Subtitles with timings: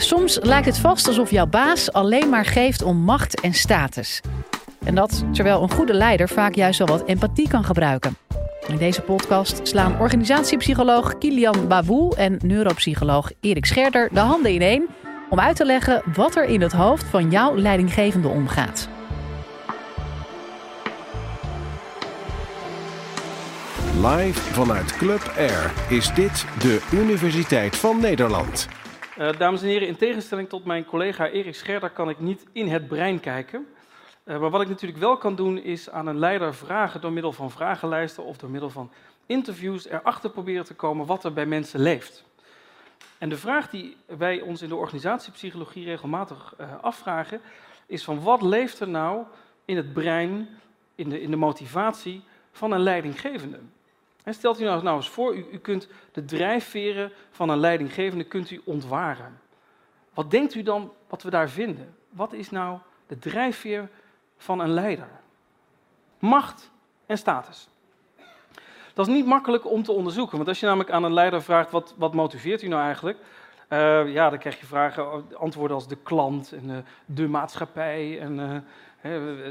[0.00, 4.20] soms lijkt het vast alsof jouw baas alleen maar geeft om macht en status.
[4.84, 8.16] En dat terwijl een goede leider vaak juist wel wat empathie kan gebruiken.
[8.66, 14.88] In deze podcast slaan organisatiepsycholoog Kilian Babou en neuropsycholoog Erik Scherder de handen ineen
[15.30, 18.88] om uit te leggen wat er in het hoofd van jouw leidinggevende omgaat.
[24.02, 28.68] Live vanuit Club Air is dit de Universiteit van Nederland.
[29.18, 32.68] Uh, dames en heren, in tegenstelling tot mijn collega Erik Scherder kan ik niet in
[32.68, 33.66] het brein kijken.
[34.24, 37.32] Uh, maar wat ik natuurlijk wel kan doen is aan een leider vragen door middel
[37.32, 38.90] van vragenlijsten of door middel van
[39.26, 42.24] interviews erachter proberen te komen wat er bij mensen leeft.
[43.18, 47.40] En de vraag die wij ons in de organisatiepsychologie regelmatig uh, afvragen
[47.86, 49.24] is van wat leeft er nou
[49.64, 50.48] in het brein,
[50.94, 53.58] in de, in de motivatie van een leidinggevende?
[54.26, 58.24] En stelt u nou, nou eens voor, u, u kunt de drijfveren van een leidinggevende
[58.24, 59.40] kunt u ontwaren.
[60.14, 61.94] Wat denkt u dan wat we daar vinden?
[62.10, 63.88] Wat is nou de drijfveer
[64.36, 65.08] van een leider?
[66.18, 66.70] Macht
[67.06, 67.68] en status.
[68.94, 71.70] Dat is niet makkelijk om te onderzoeken, want als je namelijk aan een leider vraagt
[71.70, 73.18] wat, wat motiveert u nou eigenlijk,
[73.68, 78.64] uh, ja, dan krijg je vragen, antwoorden als de klant en uh, de maatschappij en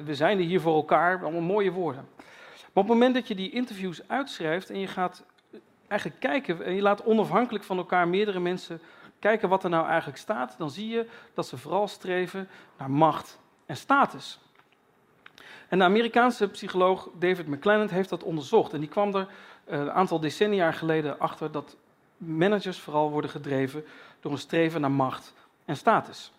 [0.05, 2.07] we zijn er hier voor elkaar, allemaal mooie woorden.
[2.75, 5.23] Maar op het moment dat je die interviews uitschrijft en je gaat
[5.87, 8.81] eigenlijk kijken en je laat onafhankelijk van elkaar meerdere mensen
[9.19, 13.39] kijken wat er nou eigenlijk staat, dan zie je dat ze vooral streven naar macht
[13.65, 14.39] en status.
[15.69, 18.73] En de Amerikaanse psycholoog David McClelland heeft dat onderzocht.
[18.73, 19.27] En die kwam er
[19.63, 21.77] eh, een aantal decennia geleden achter dat
[22.17, 23.85] managers vooral worden gedreven
[24.19, 25.33] door een streven naar macht
[25.65, 26.31] en status.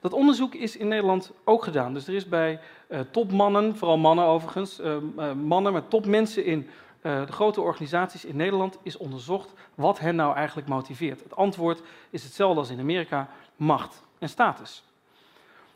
[0.00, 1.94] Dat onderzoek is in Nederland ook gedaan.
[1.94, 6.68] Dus er is bij uh, topmannen, vooral mannen overigens, uh, uh, mannen met topmensen in
[7.02, 11.22] de grote organisaties in Nederland, is onderzocht wat hen nou eigenlijk motiveert.
[11.22, 14.84] Het antwoord is hetzelfde als in Amerika: macht en status.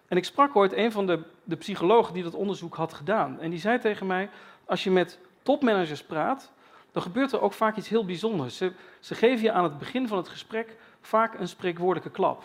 [0.09, 3.41] En ik sprak ooit een van de, de psychologen die dat onderzoek had gedaan.
[3.41, 4.31] En die zei tegen mij:
[4.65, 6.53] Als je met topmanagers praat,
[6.93, 8.57] dan gebeurt er ook vaak iets heel bijzonders.
[8.57, 12.43] Ze, ze geven je aan het begin van het gesprek vaak een spreekwoordelijke klap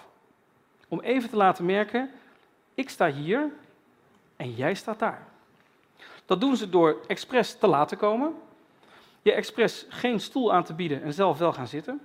[0.89, 2.11] om even te laten merken,
[2.73, 3.51] ik sta hier
[4.35, 5.27] en jij staat daar.
[6.25, 8.33] Dat doen ze door expres te laten komen,
[9.21, 12.01] je expres geen stoel aan te bieden en zelf wel gaan zitten,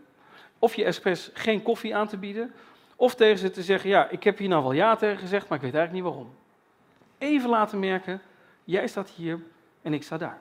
[0.58, 2.52] of je expres geen koffie aan te bieden,
[2.96, 5.58] of tegen ze te zeggen, ja, ik heb hier nou wel ja tegen gezegd, maar
[5.58, 6.34] ik weet eigenlijk niet waarom.
[7.18, 8.20] Even laten merken,
[8.64, 9.40] jij staat hier
[9.82, 10.38] en ik sta daar.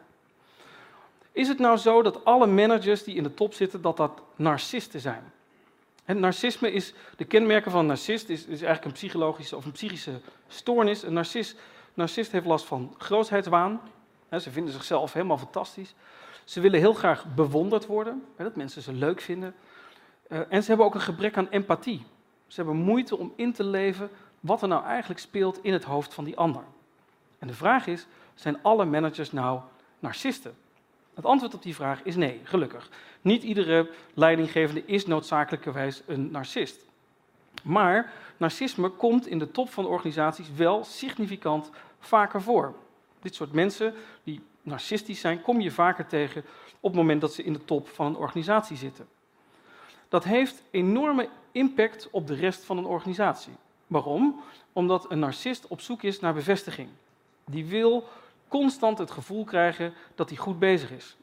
[1.32, 5.00] Is het nou zo dat alle managers die in de top zitten, dat dat narcisten
[5.00, 5.32] zijn?
[6.06, 10.20] Narcisme is, de kenmerken van een narcist is, is eigenlijk een psychologische of een psychische
[10.48, 11.04] stoornis.
[11.04, 11.60] Een narcist,
[11.94, 13.82] narcist heeft last van grootheidswaan.
[14.30, 15.96] ze vinden zichzelf helemaal fantastisch.
[16.44, 19.56] Ze willen heel graag bewonderd worden, dat mensen ze leuk vinden.
[20.28, 22.06] Uh, en ze hebben ook een gebrek aan empathie.
[22.48, 24.10] Ze hebben moeite om in te leven
[24.40, 26.64] wat er nou eigenlijk speelt in het hoofd van die ander.
[27.40, 29.60] En de vraag is, zijn alle managers nou
[30.00, 30.56] narcisten?
[31.14, 32.90] Het antwoord op die vraag is nee, gelukkig.
[33.22, 36.86] Niet iedere leidinggevende is noodzakelijkerwijs een narcist.
[37.64, 41.70] Maar narcisme komt in de top van organisaties wel significant
[42.00, 42.76] vaker voor.
[43.22, 43.94] Dit soort mensen
[44.24, 46.44] die narcistisch zijn, kom je vaker tegen
[46.80, 49.08] op het moment dat ze in de top van een organisatie zitten.
[50.10, 53.54] Dat heeft enorme impact op de rest van een organisatie.
[53.88, 54.42] Waarom?
[54.74, 56.90] Omdat een narcist op zoek is naar bevestiging.
[57.46, 58.08] Die wil
[58.60, 61.16] constant het gevoel krijgen dat hij goed bezig is.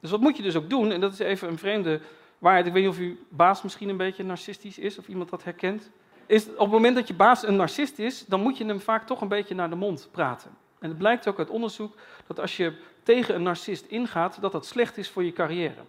[0.00, 2.00] Dus wat moet je dus ook doen, en dat is even een vreemde
[2.38, 2.66] waarheid.
[2.66, 5.90] Ik weet niet of uw baas misschien een beetje narcistisch is, of iemand dat herkent.
[6.26, 9.06] Is op het moment dat je baas een narcist is, dan moet je hem vaak
[9.06, 10.50] toch een beetje naar de mond praten.
[10.78, 11.94] En het blijkt ook uit onderzoek
[12.26, 12.72] dat als je
[13.02, 15.82] tegen een narcist ingaat, dat dat slecht is voor je carrière.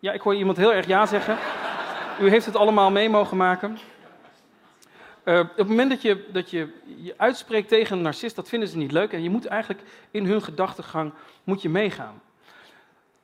[0.00, 1.38] Ja, ik hoor iemand heel erg ja zeggen.
[2.20, 3.78] U heeft het allemaal mee mogen maken.
[5.28, 8.68] Uh, op het moment dat je, dat je je uitspreekt tegen een narcist, dat vinden
[8.68, 9.12] ze niet leuk.
[9.12, 11.12] En je moet eigenlijk in hun gedachtegang
[11.44, 12.20] moet je meegaan.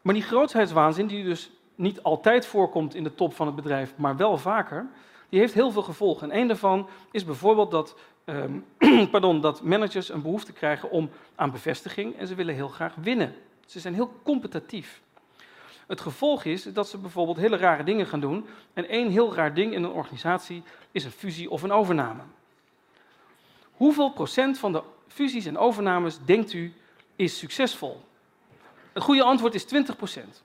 [0.03, 4.17] Maar die grootheidswaanzin, die dus niet altijd voorkomt in de top van het bedrijf, maar
[4.17, 4.87] wel vaker,
[5.29, 6.31] die heeft heel veel gevolgen.
[6.31, 8.65] En een daarvan is bijvoorbeeld dat, um,
[9.11, 13.35] pardon, dat managers een behoefte krijgen om aan bevestiging en ze willen heel graag winnen.
[13.67, 15.03] Ze zijn heel competitief.
[15.87, 18.47] Het gevolg is dat ze bijvoorbeeld hele rare dingen gaan doen.
[18.73, 22.23] En één heel raar ding in een organisatie is een fusie of een overname.
[23.73, 26.73] Hoeveel procent van de fusies en overnames denkt u
[27.17, 28.05] is succesvol?
[28.93, 30.43] Het goede antwoord is 20 procent.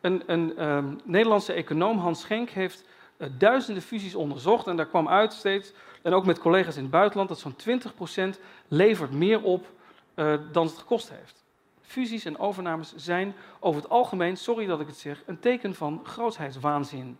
[0.00, 2.84] Een, een um, Nederlandse econoom, Hans Schenk, heeft
[3.16, 4.66] uh, duizenden fusies onderzocht.
[4.66, 7.94] En daar kwam uit steeds, en ook met collega's in het buitenland, dat zo'n 20
[7.94, 9.66] procent levert meer op
[10.14, 11.44] uh, dan het gekost heeft.
[11.88, 16.00] Fusies en overnames zijn over het algemeen, sorry dat ik het zeg, een teken van
[16.04, 17.18] grootheidswaanzin.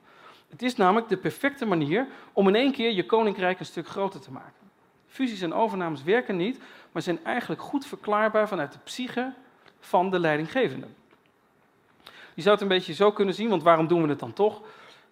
[0.49, 4.21] Het is namelijk de perfecte manier om in één keer je koninkrijk een stuk groter
[4.21, 4.71] te maken.
[5.07, 6.61] Fusies en overnames werken niet,
[6.93, 9.33] maar zijn eigenlijk goed verklaarbaar vanuit de psyche
[9.81, 10.87] van de leidinggevende.
[12.35, 14.63] Je zou het een beetje zo kunnen zien, want waarom doen we het dan toch?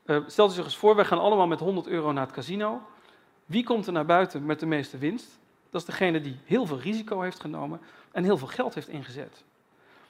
[0.07, 2.83] Uh, stel je zich eens voor, wij gaan allemaal met 100 euro naar het casino.
[3.47, 5.39] Wie komt er naar buiten met de meeste winst?
[5.77, 7.81] Dat is degene die heel veel risico heeft genomen
[8.13, 9.45] en heel veel geld heeft ingezet.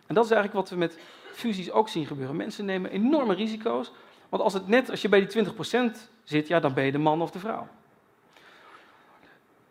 [0.06, 0.98] En dat is eigenlijk wat we met
[1.32, 2.36] fusies ook zien gebeuren.
[2.36, 3.92] Mensen nemen enorme risico's,
[4.28, 5.50] want als, het net, als je bij die 20%
[6.24, 7.68] zit, ja, dan ben je de man of de vrouw.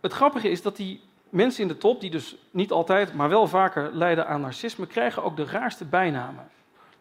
[0.01, 3.47] Het grappige is dat die mensen in de top, die dus niet altijd, maar wel
[3.47, 6.49] vaker lijden aan narcisme, krijgen ook de raarste bijnamen.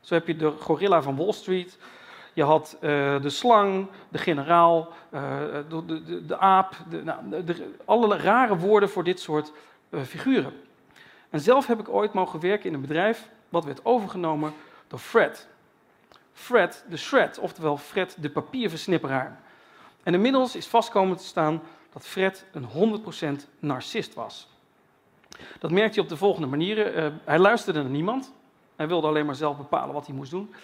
[0.00, 1.78] Zo heb je de gorilla van Wall Street,
[2.34, 2.80] je had uh,
[3.22, 5.20] de slang, de generaal, uh,
[5.68, 7.18] de, de, de, aap, de, nou,
[7.84, 9.52] alle rare woorden voor dit soort
[9.90, 10.52] uh, figuren.
[11.30, 14.52] En zelf heb ik ooit mogen werken in een bedrijf wat werd overgenomen
[14.86, 15.48] door Fred.
[16.32, 19.40] Fred de Shred, oftewel Fred de papierversnipperaar.
[20.02, 23.00] En inmiddels is vastkomen te staan dat Fred een
[23.44, 24.48] 100% narcist was.
[25.58, 27.20] Dat merkte hij op de volgende manieren.
[27.24, 28.32] hij luisterde naar niemand.
[28.76, 30.54] Hij wilde alleen maar zelf bepalen wat hij moest doen.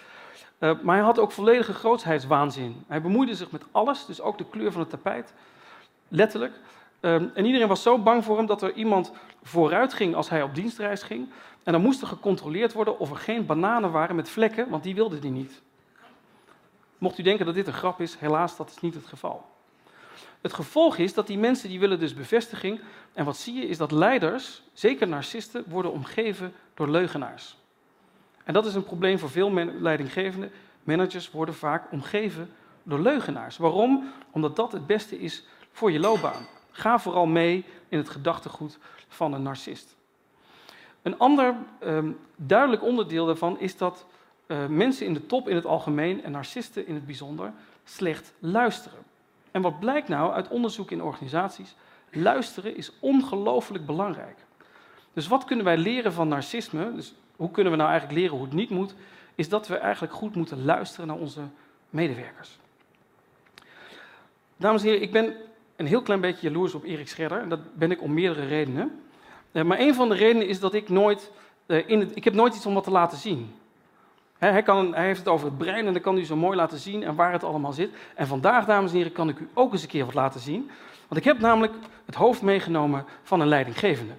[0.59, 2.83] Uh, maar hij had ook volledige grootheidswaanzin.
[2.87, 5.33] Hij bemoeide zich met alles, dus ook de kleur van het tapijt.
[6.07, 6.53] Letterlijk.
[7.01, 9.11] Uh, en iedereen was zo bang voor hem dat er iemand
[9.43, 11.29] vooruit ging als hij op dienstreis ging.
[11.63, 14.95] En dan moest er gecontroleerd worden of er geen bananen waren met vlekken, want die
[14.95, 15.61] wilde hij niet.
[16.97, 19.45] Mocht u denken dat dit een grap is, helaas, dat is niet het geval.
[20.41, 22.81] Het gevolg is dat die mensen die willen dus bevestiging.
[23.13, 27.57] En wat zie je is dat leiders, zeker narcisten, worden omgeven door leugenaars.
[28.43, 30.51] En dat is een probleem voor veel leidinggevenden.
[30.83, 32.49] Managers worden vaak omgeven
[32.83, 33.57] door leugenaars.
[33.57, 34.11] Waarom?
[34.31, 36.45] Omdat dat het beste is voor je loopbaan.
[36.71, 38.77] Ga vooral mee in het gedachtegoed
[39.07, 39.95] van een narcist.
[41.01, 44.05] Een ander um, duidelijk onderdeel daarvan is dat
[44.47, 47.53] uh, mensen in de top in het algemeen en narcisten in het bijzonder
[47.83, 48.99] slecht luisteren.
[49.51, 51.75] En wat blijkt nou uit onderzoek in organisaties?
[52.11, 54.37] Luisteren is ongelooflijk belangrijk.
[55.13, 56.93] Dus wat kunnen wij leren van narcisme?
[56.95, 58.95] Dus hoe kunnen we nou eigenlijk leren hoe het niet moet?
[59.35, 61.41] Is dat we eigenlijk goed moeten luisteren naar onze
[61.89, 62.59] medewerkers.
[64.57, 65.35] Dames en heren, ik ben
[65.75, 67.41] een heel klein beetje jaloers op Erik Scherder.
[67.41, 69.01] En dat ben ik om meerdere redenen.
[69.51, 71.31] Eh, maar een van de redenen is dat ik nooit,
[71.65, 73.55] eh, in het, ik heb nooit iets om wat te laten zien.
[74.37, 76.77] Hij, kan, hij heeft het over het brein en dan kan hij zo mooi laten
[76.77, 77.89] zien en waar het allemaal zit.
[78.15, 80.71] En vandaag, dames en heren, kan ik u ook eens een keer wat laten zien.
[81.07, 81.73] Want ik heb namelijk
[82.05, 84.13] het hoofd meegenomen van een leidinggevende.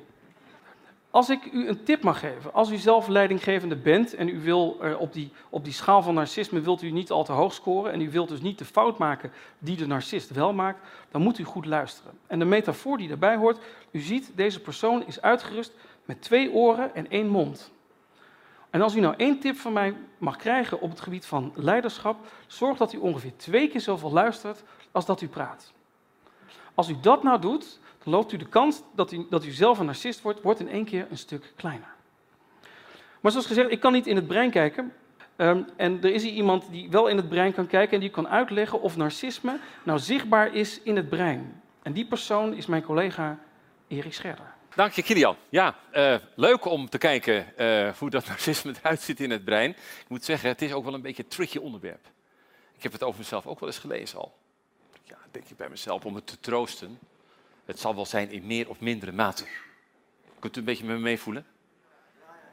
[1.13, 4.79] Als ik u een tip mag geven, als u zelf leidinggevende bent en u wil
[4.83, 7.93] uh, op, die, op die schaal van narcisme wilt u niet al te hoog scoren
[7.93, 10.81] en u wilt dus niet de fout maken die de narcist wel maakt,
[11.11, 12.13] dan moet u goed luisteren.
[12.27, 13.59] En de metafoor die daarbij hoort,
[13.91, 15.73] u ziet deze persoon is uitgerust
[16.05, 17.71] met twee oren en één mond.
[18.71, 22.17] En als u nou één tip van mij mag krijgen op het gebied van leiderschap,
[22.47, 24.63] zorg dat u ongeveer twee keer zoveel luistert
[24.93, 25.73] als dat u praat.
[26.75, 29.87] Als u dat nou doet, loopt u de kans dat u, dat u zelf een
[29.87, 31.95] narcist wordt, wordt in één keer een stuk kleiner.
[33.21, 34.93] Maar zoals gezegd, ik kan niet in het brein kijken.
[35.37, 38.11] Um, en er is hier iemand die wel in het brein kan kijken en die
[38.11, 41.63] kan uitleggen of narcisme nou zichtbaar is in het brein.
[41.83, 43.39] En die persoon is mijn collega
[43.89, 44.55] Erik Scherder.
[44.75, 45.37] Dank je, Kilian.
[45.49, 49.71] Ja, uh, leuk om te kijken uh, hoe dat narcisme eruit ziet in het brein.
[49.71, 52.07] Ik moet zeggen, het is ook wel een beetje een tricky onderwerp.
[52.77, 54.35] Ik heb het over mezelf ook wel eens gelezen al.
[55.05, 56.99] Ja, denk ik bij mezelf om het te troosten.
[57.73, 59.45] Het zal wel zijn in meer of mindere mate.
[60.39, 61.47] Kunt u een beetje met me meevoelen?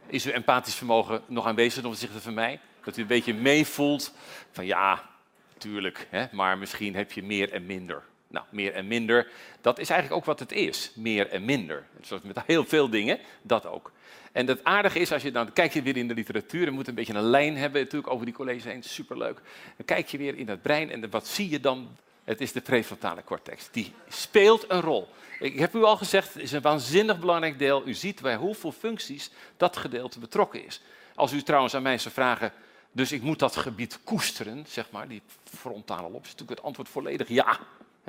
[0.07, 2.59] Is uw empathisch vermogen nog aanwezig ten opzichte van mij?
[2.83, 4.13] Dat u een beetje meevoelt
[4.51, 5.09] van ja,
[5.57, 8.03] tuurlijk, hè, maar misschien heb je meer en minder.
[8.27, 9.27] Nou, meer en minder,
[9.61, 10.91] dat is eigenlijk ook wat het is.
[10.95, 11.87] Meer en minder.
[12.01, 13.91] Zoals met heel veel dingen, dat ook.
[14.31, 16.87] En het aardige is, als je dan kijk je weer in de literatuur en moet
[16.87, 19.41] een beetje een lijn hebben natuurlijk over die colleges heen, superleuk.
[19.77, 21.97] Dan kijk je weer in het brein en wat zie je dan?
[22.29, 23.67] Het is de prefrontale cortex.
[23.71, 25.07] Die speelt een rol.
[25.39, 27.87] Ik heb u al gezegd, het is een waanzinnig belangrijk deel.
[27.87, 30.81] U ziet bij hoeveel functies dat gedeelte betrokken is.
[31.15, 32.51] Als u trouwens aan mij zou vragen,
[32.91, 36.89] dus ik moet dat gebied koesteren, zeg maar, die frontale lob, is natuurlijk het antwoord
[36.89, 37.59] volledig ja.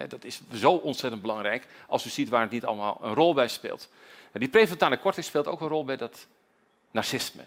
[0.08, 3.48] Dat is zo ontzettend belangrijk als u ziet waar het niet allemaal een rol bij
[3.48, 3.88] speelt.
[4.32, 6.26] Die prefrontale cortex speelt ook een rol bij dat
[6.90, 7.42] narcisme.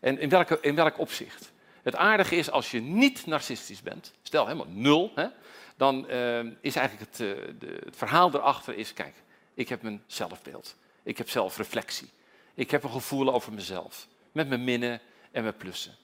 [0.00, 1.52] En in, welke, in welk opzicht?
[1.82, 5.26] Het aardige is als je niet narcistisch bent, stel helemaal nul, hè,
[5.78, 9.14] dan uh, is eigenlijk het, uh, de, het verhaal erachter is, kijk,
[9.54, 10.76] ik heb mijn zelfbeeld.
[11.02, 12.10] Ik heb zelfreflectie.
[12.54, 14.08] Ik heb een gevoel over mezelf.
[14.32, 15.96] Met mijn minnen en mijn plussen.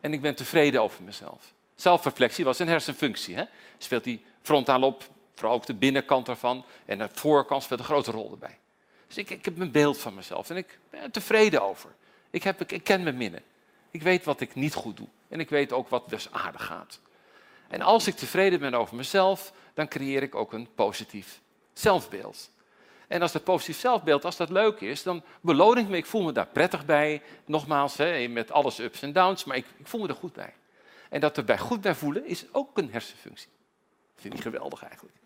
[0.00, 1.54] En ik ben tevreden over mezelf.
[1.74, 3.34] Zelfreflectie was een hersenfunctie.
[3.34, 3.44] Hè?
[3.78, 5.04] Speelt die frontaal op,
[5.34, 6.64] vooral ook de binnenkant ervan.
[6.84, 8.58] En de voorkant speelt een grote rol erbij.
[9.06, 11.94] Dus ik, ik heb een beeld van mezelf en ik ben er tevreden over.
[12.30, 13.42] Ik, heb, ik, ik ken mijn minnen.
[13.90, 15.08] Ik weet wat ik niet goed doe.
[15.28, 17.00] En ik weet ook wat dus aardig gaat.
[17.68, 21.40] En als ik tevreden ben over mezelf, dan creëer ik ook een positief
[21.72, 22.50] zelfbeeld.
[23.08, 25.96] En als dat positief zelfbeeld, als dat leuk is, dan beloon ik me.
[25.96, 27.22] Ik voel me daar prettig bij.
[27.44, 30.54] Nogmaals, hè, met alles ups en downs, maar ik, ik voel me er goed bij.
[31.08, 33.48] En dat erbij goed bij voelen is ook een hersenfunctie.
[34.14, 35.16] Dat vind ik geweldig eigenlijk.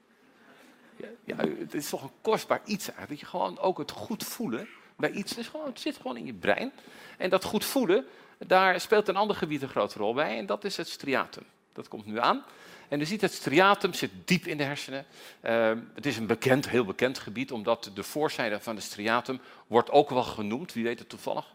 [0.97, 3.09] Ja, ja, het is toch een kostbaar iets eigenlijk.
[3.09, 6.27] Dat je gewoon ook het goed voelen bij iets, is gewoon, het zit gewoon in
[6.27, 6.73] je brein.
[7.19, 8.07] En dat goed voelen,
[8.39, 10.39] daar speelt een ander gebied een grote rol bij.
[10.39, 11.45] En dat is het striatum.
[11.73, 12.45] Dat komt nu aan.
[12.89, 15.07] En je ziet, het striatum zit diep in de hersenen.
[15.43, 19.91] Uh, het is een bekend, heel bekend gebied, omdat de voorzijde van de striatum wordt
[19.91, 21.55] ook wel genoemd, wie weet het toevallig?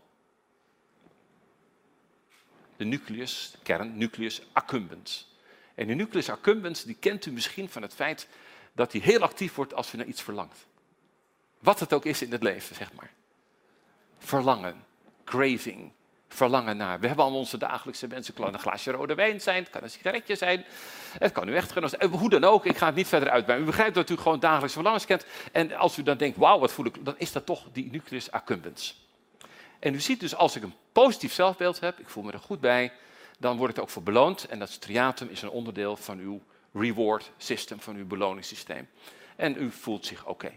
[2.77, 5.33] De nucleus, de kern, nucleus accumbens.
[5.75, 8.27] En de nucleus accumbens, die kent u misschien van het feit
[8.73, 10.65] dat hij heel actief wordt als u naar iets verlangt.
[11.59, 13.11] Wat het ook is in het leven, zeg maar.
[14.17, 14.85] Verlangen,
[15.23, 15.91] craving,
[16.35, 16.99] verlangen naar.
[16.99, 18.33] We hebben allemaal onze dagelijkse mensen.
[18.33, 20.65] Het kan een glaasje rode wijn zijn, het kan een sigaretje zijn.
[21.17, 21.89] Het kan u echt zijn.
[21.89, 23.67] Eh, hoe dan ook, ik ga het niet verder uitbreiden.
[23.67, 25.25] U begrijpt dat u gewoon dagelijks verlangens kent.
[25.51, 28.31] En als u dan denkt, wauw, wat voel ik, dan is dat toch die nucleus
[28.31, 29.03] accumbens.
[29.79, 32.59] En u ziet dus, als ik een positief zelfbeeld heb, ik voel me er goed
[32.59, 32.91] bij,
[33.39, 34.45] dan word ik er ook voor beloond.
[34.45, 36.41] En dat striatum is een onderdeel van uw
[36.73, 38.89] reward system, van uw beloningssysteem.
[39.35, 40.51] En u voelt zich oké.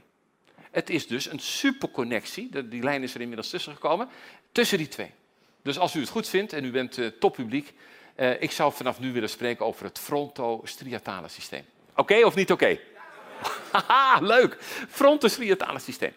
[0.71, 4.09] Het is dus een superconnectie, die lijn is er inmiddels tussen gekomen,
[4.53, 5.13] tussen die twee.
[5.63, 7.75] Dus als u het goed vindt en u bent uh, toppubliek,
[8.17, 11.65] uh, ik zou vanaf nu willen spreken over het frontostriatale systeem.
[11.95, 12.79] Oké of niet oké?
[13.73, 14.57] Haha, leuk.
[14.89, 16.13] Frontostriatale systeem.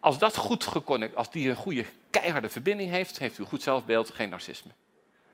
[0.00, 3.62] Als dat goed geconnect, als die een goede keiharde verbinding heeft, heeft u een goed
[3.62, 4.70] zelfbeeld, geen narcisme.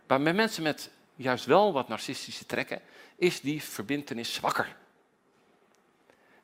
[0.06, 2.80] Maar bij mensen met juist wel wat narcistische trekken,
[3.16, 4.76] is die verbindenis zwakker.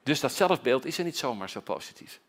[0.03, 2.21] Dus dat zelfbeeld is er niet zomaar zo positief.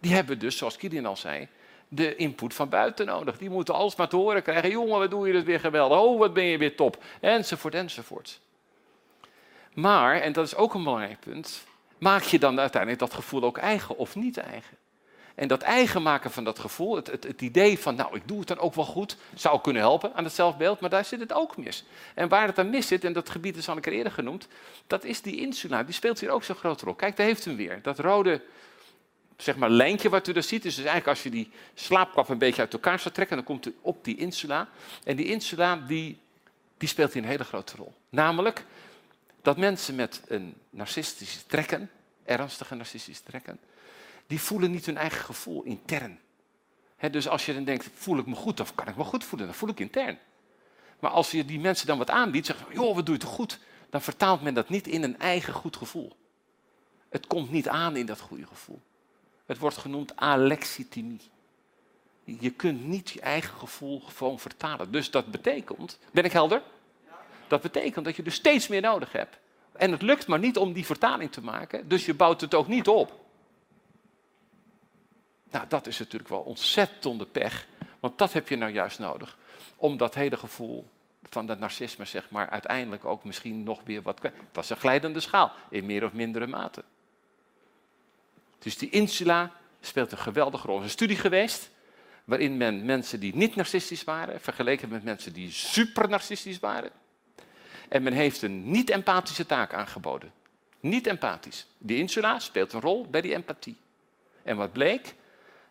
[0.00, 1.48] Die hebben dus, zoals Kilian al zei,
[1.88, 3.38] de input van buiten nodig.
[3.38, 4.70] Die moeten alles maar te horen krijgen.
[4.70, 5.98] Jongen, wat doe je het weer geweldig.
[5.98, 7.02] Oh, wat ben je weer top.
[7.20, 8.40] Enzovoort, enzovoort.
[9.74, 11.64] Maar, en dat is ook een belangrijk punt,
[11.98, 14.76] maak je dan uiteindelijk dat gevoel ook eigen of niet eigen?
[15.36, 18.38] En dat eigen maken van dat gevoel, het, het, het, idee van, nou, ik doe
[18.38, 21.32] het dan ook wel goed, zou kunnen helpen aan het zelfbeeld, maar daar zit het
[21.32, 21.84] ook mis.
[22.14, 24.48] En waar het dan mis zit, en dat gebied is al een keer eerder genoemd,
[24.86, 25.82] dat is die insula.
[25.82, 26.94] Die speelt hier ook zo'n grote rol.
[26.94, 27.78] Kijk, daar heeft hem weer.
[27.82, 28.42] Dat rode
[29.36, 30.62] zeg maar, lijntje wat u daar ziet.
[30.62, 33.66] Dus, dus eigenlijk als je die slaapkap een beetje uit elkaar zou trekken, dan komt
[33.66, 34.68] u op die insula.
[35.04, 36.18] En die insula die,
[36.78, 37.94] die speelt hier een hele grote rol.
[38.08, 38.64] Namelijk
[39.42, 41.90] dat mensen met een narcistische trekken,
[42.24, 43.58] ernstige narcistische trekken,
[44.26, 46.18] die voelen niet hun eigen gevoel intern.
[47.10, 49.46] dus als je dan denkt, voel ik me goed of kan ik me goed voelen,
[49.46, 50.18] dan voel ik intern.
[50.98, 53.58] Maar als je die mensen dan wat aanbiedt, zeggen joh, wat doe je toch goed?
[53.90, 56.16] Dan vertaalt men dat niet in een eigen goed gevoel.
[57.08, 58.80] Het komt niet aan in dat goede gevoel.
[59.46, 61.30] Het wordt genoemd alexithymie.
[62.24, 64.92] Je kunt niet je eigen gevoel gewoon vertalen.
[64.92, 66.62] Dus dat betekent, ben ik helder?
[67.48, 69.38] Dat betekent dat je dus steeds meer nodig hebt.
[69.72, 72.68] En het lukt maar niet om die vertaling te maken, dus je bouwt het ook
[72.68, 73.24] niet op.
[75.50, 77.66] Nou, dat is natuurlijk wel ontzettende pech,
[78.00, 79.38] want dat heb je nou juist nodig.
[79.76, 80.86] Om dat hele gevoel
[81.22, 84.22] van dat narcisme, zeg maar, uiteindelijk ook misschien nog weer wat...
[84.22, 86.84] Het was een glijdende schaal, in meer of mindere mate.
[88.58, 90.76] Dus die insula speelt een geweldige rol.
[90.76, 91.70] Er is een studie geweest
[92.24, 96.90] waarin men mensen die niet narcistisch waren vergeleken met mensen die supernarcistisch waren.
[97.88, 100.32] En men heeft een niet-empathische taak aangeboden.
[100.80, 101.66] Niet empathisch.
[101.78, 103.76] Die insula speelt een rol bij die empathie.
[104.42, 105.14] En wat bleek?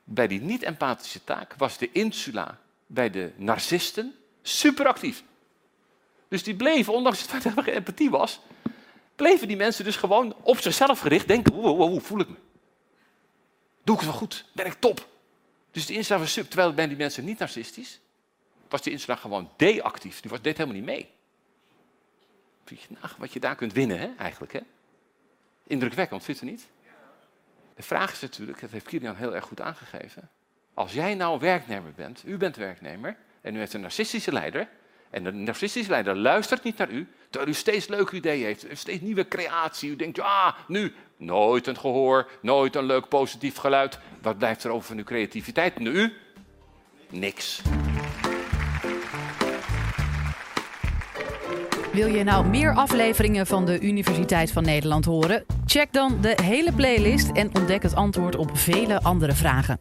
[0.03, 5.23] Bij die niet-empathische taak was de insula bij de narcisten superactief.
[6.27, 8.39] Dus die bleven, ondanks het feit dat er geen empathie was,
[9.15, 12.35] bleven die mensen dus gewoon op zichzelf gericht denken, hoe voel ik me?
[13.85, 14.45] Doe ik het wel goed?
[14.51, 15.07] Ben ik top?
[15.71, 17.99] Dus de insula was sub, terwijl ben die mensen niet narcistisch,
[18.69, 20.19] was die insula gewoon D-actief.
[20.19, 21.13] Die was, deed helemaal niet mee.
[22.99, 24.53] Ach, wat je daar kunt winnen, hè, eigenlijk.
[24.53, 24.59] Hè?
[25.63, 26.67] Indrukwekkend, vindt u niet?
[27.75, 30.29] De vraag is natuurlijk, dat heeft Kilian heel erg goed aangegeven.
[30.73, 34.69] Als jij nou werknemer bent, u bent werknemer, en u heeft een narcistische leider,
[35.09, 39.01] en de narcistische leider luistert niet naar u, terwijl u steeds leuke ideeën heeft, steeds
[39.01, 39.89] nieuwe creatie.
[39.89, 43.99] U denkt, ja, nu, nooit een gehoor, nooit een leuk positief geluid.
[44.21, 45.79] Wat blijft er over van uw creativiteit?
[45.79, 46.13] Nu?
[47.09, 47.61] Niks.
[51.93, 55.45] Wil je nou meer afleveringen van de Universiteit van Nederland horen?
[55.65, 59.79] Check dan de hele playlist en ontdek het antwoord op vele andere vragen.